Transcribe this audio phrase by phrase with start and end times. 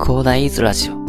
[0.00, 0.94] 広大イズラジオ。
[0.94, 1.00] は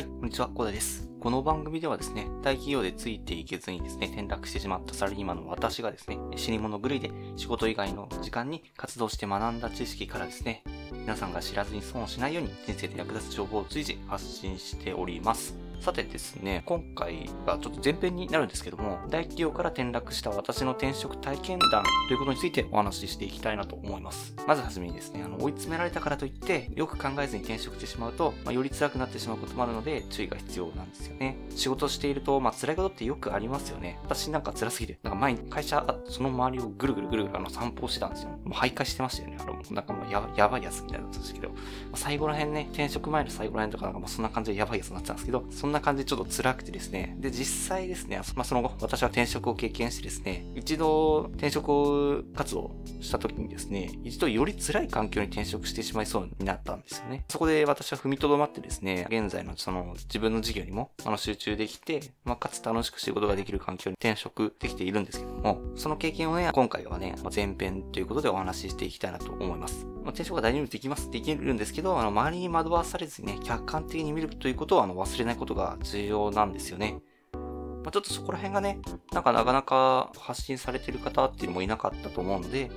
[0.00, 1.08] い、こんにちは、広大です。
[1.20, 15.69] この番組ではですね、大企業でついていけずにですね、転落してしまったサラリーマンの私がですね、死に物狂いで仕事以外の時間に活動して学んだ知識からですね、皆さんが知らずに損をしないように人生で役立つ情報を随時発信しております。
[15.80, 24.34] さてですね、今回がちょっと前編になるんですけども、大企業から転落した私の転職体験談ということについてお話ししていきたいなと思います。
[24.46, 31.38] まずはじめにですね、あの、追い詰められたからといって、よく考えずに転職してしまうと、まあ、より辛くなってしまうこともあるので、注意が必要なんですよね。
[31.56, 33.98] 仕事していると、まあ、辛いことってよくありますよね。
[34.02, 38.28] 私なんか辛すぎて、なんか前に会社、その周りをぐるぐるぐるぐるあの散歩してたんですよ。
[38.44, 39.38] もう徘徊してましたよね。
[39.40, 41.54] あの、なんかもうややばいやつみたいなんですけど、ま
[41.94, 57.24] あ、最後ら辺ね、転職前の最後ら辺とかなんかもうそんな感じでやばいやつになってたんですけど、そんんな感じでちょっと辛くてですね、で、実際ですね、まあ、その後、私は転職を経験してですね、一度転職活動した時にですね、一度より辛い環境に転職してしまいそうになったんですよね。
[57.28, 69.86] そこで私は踏みとどまってですね、現在のその自分の事業にもあの集中できて、まあ、かつ楽しく仕事ができる環境に転職できているんですけども、その経験をね、今回はね、前編ということでお話ししていきたいなと思います。
[70.02, 77.00] まあ、転職が大丈夫できます、できるんですけど、あの、周りに惑わされずにね、客観的に見るということをあの忘れないことが重要なんですよね。
[77.32, 78.78] まあ、ちょっとそこら辺がね、
[79.12, 82.70] なんかなかなか発信されてる方っていうのもいなかったと思うので、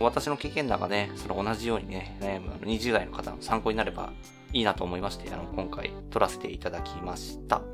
[0.00, 4.12] 私の経験談がね、その同じようにね、悩む20代の方の参考になれば
[4.52, 7.73] いいなと思いまして、あの、今回撮らせていただきました。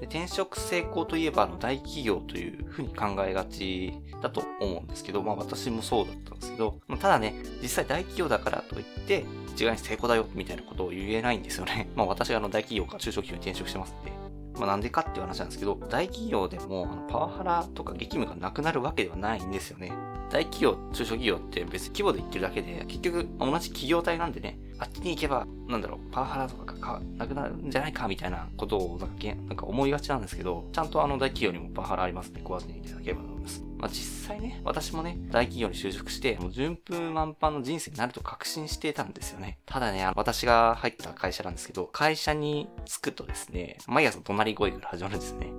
[0.00, 3.92] で転職成功といえばあの大企業というふうに考えがち
[4.22, 11.90] だと思うんですけど、まあ私もそうだったんですけど、まただね、実際大企業だからといって、一概に成功だよみたいなことを言えないんですよね。
[11.96, 14.12] まあ私があの大企業から中小企業に転職してますんで、
[14.58, 19.92] まあ、なんでかっていう話なんですけど、大企業でもパワハラとか激務がなくなるわけではないんですよね。
[20.30, 33.62] 大企業、中小企業って別に規模で言ってるだけで、結局同じ企業体なんでね、あっちに行けば、なんだろう、パワハラとかがなくなるんじゃないかみたいなことをなんかなんか思いがちなんですけど、ちゃんとあの大企業にもパワハラありますんで、壊ずにいただければと思います。
[33.76, 39.58] まあ、実際ね、私もね、大企業に就職して、もう順風満帆の人生になると確信してたんですよね。
[39.64, 45.50] ただね、私が入った会社なんですけど、会社に着くとですね、毎朝怒鳴り声から始まるんですね。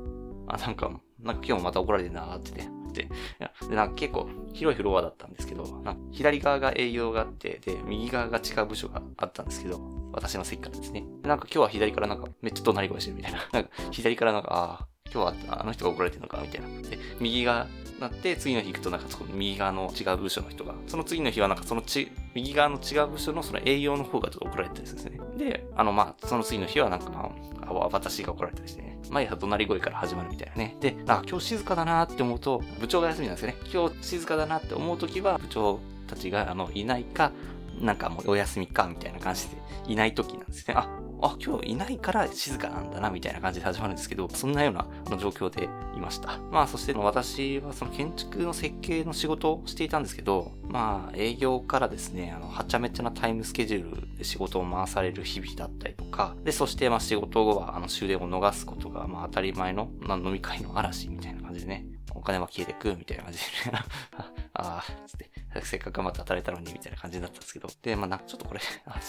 [0.47, 2.80] あ、なんか、なんか今日もまた怒られてんなーってね。
[2.93, 3.09] で、
[3.69, 5.65] なんか結構広いフロアだったんですけど、
[6.11, 9.79] 左側が営業があって、で、右側が違う部署があったんですけど、
[10.13, 11.03] 私の席からですね。
[11.23, 13.39] なんか今日は左からなんかめっちゃ怒鳴り声してるみたいな。
[13.51, 16.67] なんか左からなんか、ああ、今日はあの人が怒られてるのかみたいな。
[16.89, 17.67] で、右が
[17.99, 25.37] なって、次の日行くとなんかその右側の違う部署の人が、その次の日はなんかそのち、右側の違う部署のその営業の方がちょっと怒られてたりするんですね。
[25.37, 27.31] で、あのまあ、その次の日はなんかま、
[27.61, 28.90] あ私が怒られたりしてね。
[29.09, 30.77] 毎朝怒鳴り声から始まるみたいなね。
[30.79, 33.57] で、あ、今日静かだなって思うと、部長が休みなんですよね。
[33.71, 37.31] 今日静かだなって思うときは、部長たちが、あの、いないか、
[37.79, 39.57] なんかもうお休みか、みたいな感じで、
[39.87, 40.75] いない時なんですね。
[40.77, 40.87] あ、
[41.21, 44.85] あ、今日いないから静かなんだな、みたいな感じで始まるんですけど、そんなような
[45.17, 46.39] 状況でいました。
[46.51, 55.80] まあ、そして私はその建築の設計の仕事をしていたんですけど、まあ、営業からですね、あの、はちゃめちゃなタイムスケジュールで仕事を回される日々だった
[56.11, 63.45] か、で、そしてまあ仕事後はあの終電を逃すことがまあ当たり前の、まあ、飲み会の嵐みたいな感じでね、お金は消えてく、みたいな感じで
[64.53, 65.31] ああ、つって、
[65.63, 67.69] せっかく頑張って働いたのに、みたいな感じになったんですけど。
[67.81, 68.59] で、まあ、なんかちょっとこれ、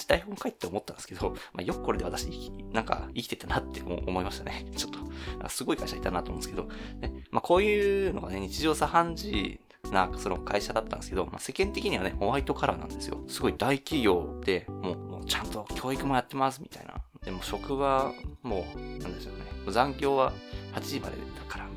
[0.07, 4.65] 台本書いって思ったんですけど、まあ、よくこれで私、なんか生きてたなって思いましたね。
[4.77, 6.69] ちょっと、すごい会社いたなと思うんですけど、
[7.01, 9.61] ね、まあ、こういうのがね、日常茶飯事
[9.91, 13.23] な、その会社だったんですけど、まあ、世間的にはね、ホワイトカラーなんですよ。
[13.27, 16.94] すごい大企業で、もうちゃんと教育もやってます、みたいな。
[17.25, 18.12] でも職場、
[18.43, 19.44] もう、なんですよね。
[19.69, 20.33] 残業は
[20.75, 21.69] 8時までだから、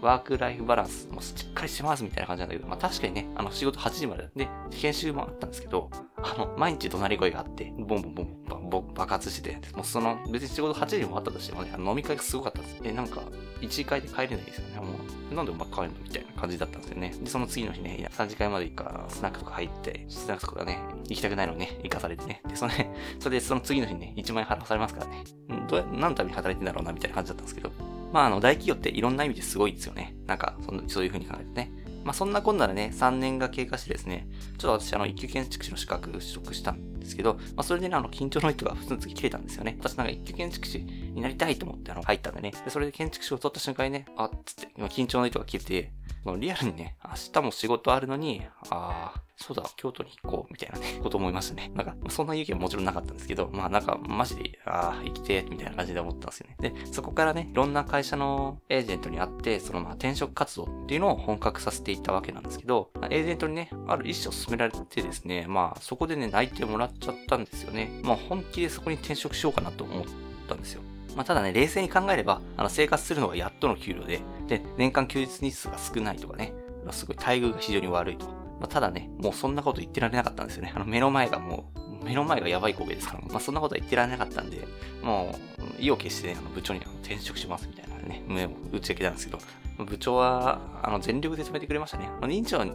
[0.00, 12.82] ワークライフバランスもしっかりしますみたいな感じなんだけど、まあ確かにね、あの仕事8時までで、研修もあったんですけど、あの、毎日怒鳴り声があって、ボンボンボンボンボン爆発してて、もうその、別に仕事8時もあったとしてもね、飲み会がすごかったんです。
[12.82, 13.22] で、なんか、
[13.60, 14.76] 1時会で帰れないですよね。
[14.80, 14.94] も
[15.30, 17.14] う、なんでお前帰るのみたいな感じだったんですよね。
[17.20, 20.78] で、その次の日ね、3時会まで行くから、スナックとか入って、スナックとかね、
[21.08, 22.42] 行きたくないのにね、行かされてね。
[22.48, 25.24] で、そのね、それでその次の日ね、1万円払わされますからね。
[25.48, 27.70] うんどうや、何のために働いてんだろうな、みたいな感じだったんですけど、
[28.12, 30.14] まあ、あの、大企業っていろんな意味ですごいですよね。
[30.26, 31.72] なんか、そのそういうふうに考えてね。
[32.04, 34.26] まあ、そんなこんなでね、3年が経過してですね、
[34.58, 39.76] ちょっと私、あの、一級建築士の資格取得したんですけど、まあ、それでね、あの、緊張の糸が普通に切れたんですよね。
[39.78, 42.52] 私なんか一級建築士になりたいと思ってあの入ったんでね。
[42.64, 45.92] で、それで建築士を取った瞬間にね、あっつって、今緊張の糸が切れて、
[46.38, 51.70] リアルにね、明日も仕事あるのに、ああ、そうだ、京都に行こう、みたいなね、 こと思いましたね。
[51.74, 56.56] なんか、そんな勇気はもちろんなかったんですけど、まあなんか、マジで、ああ、生きて、みたいな感じで思ったんですよね。
[56.60, 67.90] で、そこからね、いろんな会社のエージェントに会って、そのまあ転職活動っていうのを本格させていったわけなんですけど、まあ、エージェントにね、ある一社を進められてですね、まあそこでね、内定もらっちゃったんですよね。
[68.02, 70.04] まあ本気でそこに転職しようかなと思っ
[70.48, 70.82] たんですよ。
[71.16, 76.52] まあ、ただね、冷静に考えれば、あの、生活するのがやっとの給料で、で、年間休日日数が少ないとかね、
[76.90, 78.26] すごい待遇が非常に悪いと。
[78.26, 80.72] まあ、ただね、もうそんなこと言ってられなかったんですよね。
[80.74, 84.66] あの、目の前がもう、目の前がやばい光景ですから、まあ、そんなことは言ってられなかったんで、
[85.02, 89.38] もう、意を決してね、あの部長に転職しますみたいなね、目を打ち明けたんですけど、
[89.84, 92.08] 部長は、あの、全力で止めてくれましたね。
[92.20, 92.74] あの、認知長に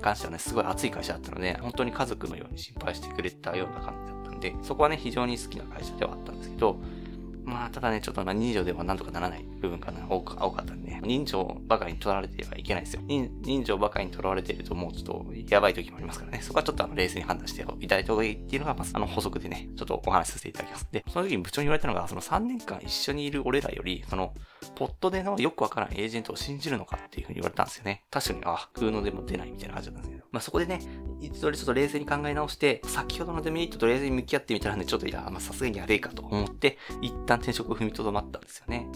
[0.00, 6.80] 関してはね、すごい熱い会社だったので、本当に家族のように心配してくれたような感じだったんで、そこはね、非常に好きな会社ではあったんですけど、
[7.46, 13.02] まあ、ただね、ちょっとまあ、人情ではなんとかならない部分が、ね、多かったんでね、人情ばかりに取られてはいけないですよ。
[13.06, 20.88] 人人情ばかりに取られているともうちょっとやばい時もありますからね、そこはちょっとあの冷静に判断していただいた方がいいっていうのが、まあ、あの補足でね、ちょっとお話しさせていただきます。
[20.90, 24.34] で、その時に部長に言われたのが、その3年間一緒にいる俺らより、その、
[24.74, 28.04] ポットでのよくわからんエージェントを信じるのかっていうふうに言われたんですよね。
[28.10, 30.28] 確かに、あ、空のでも出ないみたいな感じだったんですけど。
[30.32, 30.80] まあそこでね、
[31.26, 38.88] 一度ちょっと冷静に考え直して、先ほどのデメリットと冷静に向き合ってみたらね、ちょっといや、まあさすがにやべえかと思って、一旦転職を踏みとどまったんですよね。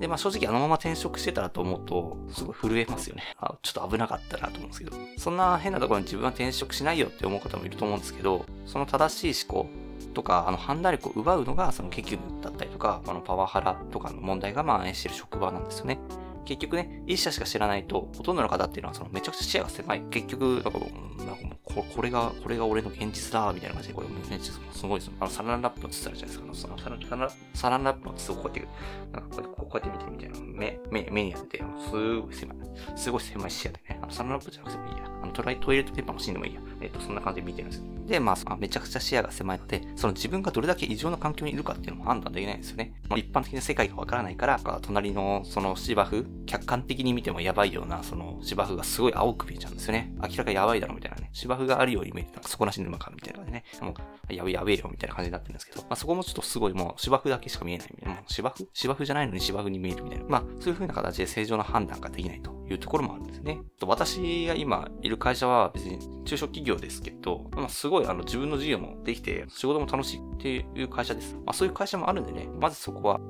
[0.00, 3.22] で、まあ正直あのまま転職してたらと思うと、すごい震えますよね。
[3.38, 4.96] あちょっと危なかったなと思うんですけど。
[5.18, 9.70] そんな変なところに自分は転職しないよって思う方もいると思うんですけど、その正しい思考
[10.14, 15.98] とか、あの判断力を奪うのが、その結局だったりとか、あのパワハラとかの問題が蔓延している職場なんですよね。
[16.44, 20.02] 結局ね、一社しか知らないと、ほとんどの方っていうのは、そのめちゃくちゃ視野が狭い。
[20.10, 26.68] 結局、なんか、なんかもうこ、これが、これが俺の現実だ、みたいな感じで、これもね、すごいですあの、サランラップの筒あるじゃないですか。
[26.68, 28.68] あのサラサラサランラップの筒をこうやって、
[29.12, 30.40] なんかこうやって、こうやって見てるみたいな。
[30.40, 32.56] 目、目、目に当てて、すごい狭い。
[32.96, 33.98] すごい狭い視野でね。
[34.02, 35.13] あの、サランラップじゃなくてもいいや。
[35.24, 36.60] あの、トライトイレットペーパーも死んでもいいや。
[36.80, 37.82] えっ、と、そんな感じで見てるんです。
[38.06, 42.92] で、まあ、めちゃくちゃ視野が狭いので、その自分がどれだけ異常な環境にいるかっていうのも判断できないんですよね。
[43.08, 50.12] ま、一般的な世界がわからないから、隣のその芝生、客観的に見てもやばいような、その芝生がすごい青く見えちゃうんですよね。
[50.22, 51.30] 明らかやばいだろみたいなね。
[51.32, 53.64] 芝生があるように見えて、なんか底なし沼かみたいな感じでね。
[53.80, 53.94] も、
[54.30, 58.14] やべやべえよみたいな感じになってるんですけど、まあ、そこもちょっとすごいもう芝生だけしか見えないみたいな。
[58.16, 60.24] もう芝生芝生じゃないのに芝生に見えるみたいな。
[60.26, 63.60] まあ、そういう風な形で正常な判断ができないというところもあるんですね。
[63.78, 71.34] と私が今いる会社は別に中小企業ですけど、まあ、すごいあの自分の事業もできて、仕事も楽しいっていう会社です。
[71.34, 73.20] まあ、そういう会社もあるんでね、まずそこは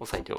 [0.00, 0.32] 押さえて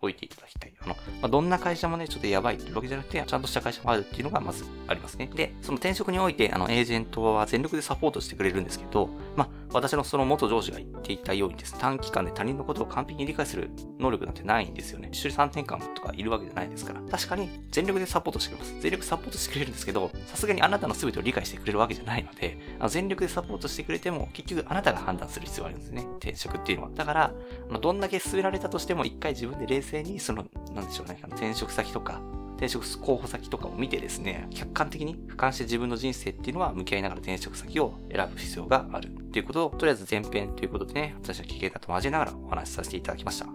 [0.00, 0.74] おいていただきたい。
[0.80, 5.30] あの、まあ、どんな会社もね、ちょっとやばいっていうわけじゃなくて、ちゃんとした会社もあるっていうのがまずありますね。
[5.34, 13.68] で、その転職において、あの、エージェントは全力でサポートしてくれるんですけど、まあ、私のその元上司が言っていたようにです、ね短期間で他人のことを完璧に理解する
[13.98, 15.08] 能力なんてないんですよね。
[15.12, 17.00] 一緒に3年間とかいるわけじゃないですから。
[17.02, 18.80] 確かに全力でサポートしてくれます。
[18.80, 26.06] 全力サポートしてくれるんですけど、さすがにあなたの全てを理解してくれるわけじゃないので、あの全力でサポートしてくれても、結局あなたが判断する必要があるんですね。
[26.18, 26.90] 転職っていうのは。
[26.94, 27.32] だから、
[27.80, 32.22] どんだけ進められたとしても、一回自分で冷静に、その、なんでしょうね、転職先とか、
[32.64, 43.46] 転職候補先とかを見てですね、客観的に俯瞰して自分の人生っていうのは向き合いながら転職先を選ぶ必要があるっていうことを、とりあえず前編ということでね、私の経験と交えながらお話しさせていただきました。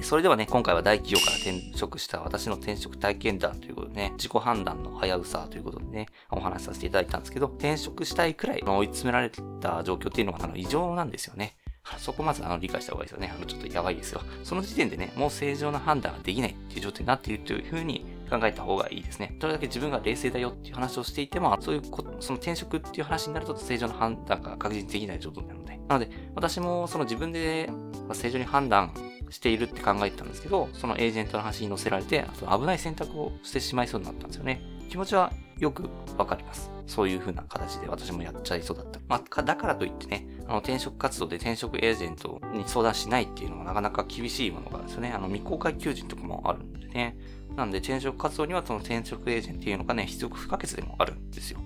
[0.00, 9.30] それではね、今回は大企業から転職した私の転職体験談ということでね、自己判断の危うさということでね、お話しさせていただいたんですけど、転職したいくらい追い詰められ
[9.60, 11.56] た状況っていうのがあの異常なんですよね。
[11.96, 13.32] そこまずあの理解した方がいいですよね。
[13.34, 14.20] あのちょっとやばいですよ。
[14.44, 19.34] その時点でね、もう正常な判断ができないっていう状態になっているというふうに考えた方がいいですね。
[19.38, 25.78] どれだけ自分が冷静だよっていう話をしていても、そういうこその転職っていう話になると正常な判断が確実にできない状態なので。
[25.88, 27.70] なので、私もその自分で
[28.12, 28.92] 正常に判断
[29.30, 34.62] しているって考えてたんですけど、そのエージェントの話に乗せられて、あと危ない選択をしてしまいそうになったんですよね。
[34.88, 36.70] 気持ちはよくわかります。
[36.86, 38.98] そういう風な形で私もやっちゃいそうだった。
[39.08, 45.12] まあ、だからといってね、あの、転職活動で転職エージェントに相談しないっていうのはなかなか厳しいものがあるんですよね。
[45.12, 47.16] あの、未公開求人とかもあるんでね。
[47.56, 51.60] なんで転職活動にはその転職エージェントっていうのがね、必要不可欠でもあるんですよ。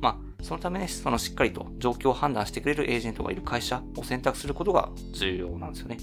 [0.00, 5.98] まあ、そのためね、そのしっかりと状況を判断してくれるエージェントがいる会社を選択することが重要なんですよね。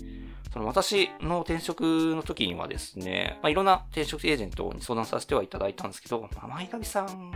[0.51, 1.81] その私の転職
[2.15, 7.31] の時にはですね、まあ、いろんな転職エージェントに相談させてはいただいたんですけど、まあ、前上さん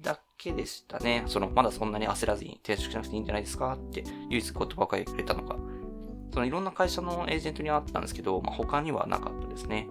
[0.00, 1.24] だけでしたね。
[1.26, 5.56] その、まだそんなに焦らずに転職しなくていいんじゃないですかって唯一言葉をかけてくれたのが、
[6.32, 9.88] そのいろんな会社のエージェントにはあったんですけど、まあ、他にはなかったですね。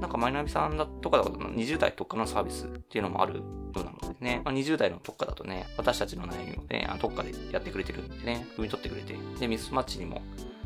[0.00, 3.42] なんかマイナビさんだとかだと20代特化のサービスっていうのもあるよ
[3.74, 10.22] うなのでね、まあ、20代の特化だとね、私たちの悩みをね、特化でやってくれてるんでね、汲み取ってくれて、で、ミスマッチにも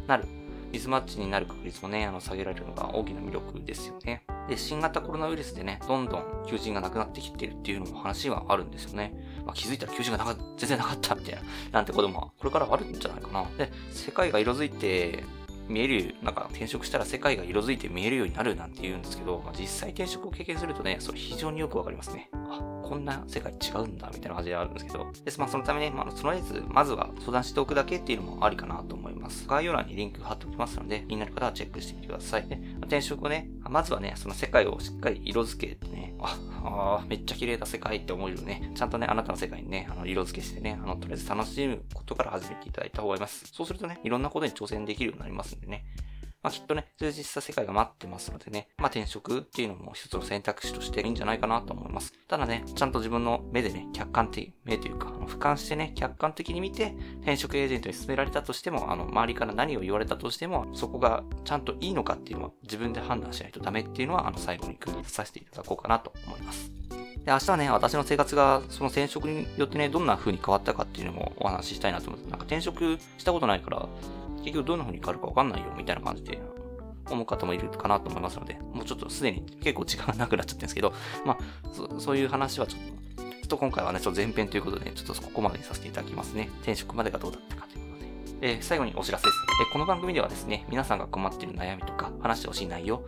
[0.07, 0.25] なる
[0.75, 4.25] ミスマッチになる確率もね、あの、下げられるのが大きな魅力ですよね。
[4.49, 9.15] で、新型コロナウイルスでね、どんどん求人がなくなってきてるっていうのも話はあるんですよね。
[9.47, 13.45] まあ、気づいたら求人がなか全然なかったみたいな、なんてこともこれからあるんじゃないかな。
[13.57, 15.23] で、世界が色づいて、
[15.69, 22.29] 見える、なんか転職したら世界が色づいて見えるようになるなんて言うんですけど、まあ、実際転職を経験するとね、それ非常によくわかりますね。
[22.33, 25.11] あ、こんな世界違うんだ、みたいな感じであるんですけど。
[25.25, 25.41] です。
[25.41, 29.49] まあ、そのためね、まあ、とりあえず、まずは相談しておくだけっていうのもありかなと思います。
[29.49, 32.47] 概要欄にリンク貼っておきますので、気になる方はチェックしてみてください。
[32.47, 43.47] で、転職をね、まずはね、その世界をしっかり色付けてね、あ、あめっちゃ綺麗な世界って思えるね、ちゃんとね、あなたの世界にね、あの、色付けしてね、あの、とりあえず楽しむことから始めていただいた方がいます。
[43.53, 45.85] そうするとね、いろんなことに挑戦できるようになりますんでね。
[46.45, 52.13] まあ、きっとね、充実した世界が待ってますのでね、まあ、転職っていうのも一つの選択肢としていいんじゃないかなと思います。
[52.29, 66.71] ただね、ちゃんと自分の目でね、客観的、目というか、俯瞰してね、客観的に見て、転職エージェントに勧められたとしても、あの、周りから何を言われたとしても、そこがちゃんといいのかっていうのは自分で判断しないとダメっていうのは、あの、最後に区切させていただこうかなと思います。
[67.25, 72.31] で、明日はね、私の生活がその転職によってね、どんな風に変わったかっていうのもお話ししたいなと思います。
[72.31, 73.89] なんか転職したことないから、
[74.45, 76.41] 結局どんな風に変わるかわかんないよ、みたいな感じで、
[77.11, 80.93] 思う方もいるかなと思いますので、もうちょっとすでに結構時間がなくなっちゃってるんですけど、
[81.25, 86.51] まあ、そそういう話はちょっと、ちょっと今回はね、ちょっと前編ということで、ね、ちょっとここまでにさせていただきますね。
[86.63, 88.09] 転職までがどうだったかということで。
[88.41, 89.39] えー、最後にお知らせです。
[89.63, 93.03] えー、この番組ではですね、皆さんが困っている悩みとか、話してほしい内容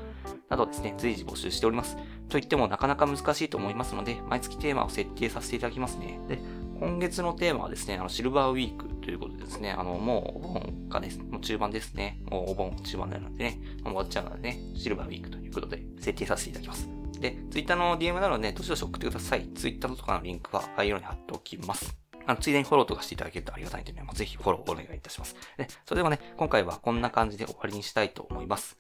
[0.49, 1.97] などですね、随時募集しております。
[2.29, 6.21] といってもなかなか難しいと思いますので、毎月テーマを設定させていただきますね。
[6.29, 6.39] で、
[6.79, 12.21] 今月のテーマはですね、あの、シルバーウィークということでですね、あの、もうお盆がです、もう中盤ですね。
[12.31, 16.89] もうお盆中盤なのでね、もう終わっちゃうのでね、シルバーウィークということで設定させていただきます。
[17.21, 19.49] で、ツイッターの DM なので、どしどし送ってください。
[19.55, 21.97] ツイッターとかのリンクは概要欄に貼っておきます。
[22.27, 25.37] あの、ついでにフォローとかしていただけるとありがたいんでね、ぜひフォローお願いいたします。
[25.57, 28.77] で、それではね、今回はこんな感じで終わりにしたいと思います。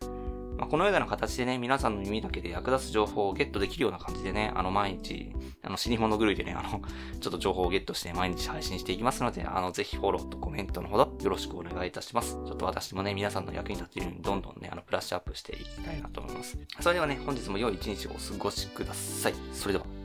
[0.56, 5.32] まあ、このような形でね、皆さんの耳だけで役立つ情報をゲットできるような感じでね、あの、毎日、
[5.62, 6.80] あの、死に物狂いでね、あの、
[7.20, 12.34] ちょっと情報をゲットして毎日配信していきますので、あの、ぜひフォローとコメントのほどよろしくお願いいたします。
[12.46, 16.58] ちょっと私もね、皆さんの役に立てるようにどんどんね、あの、ブラッシュアップしていきたいなと思います。
[16.80, 19.34] それではね、本日も良い一日をお過ごしください。
[19.52, 19.95] それでは。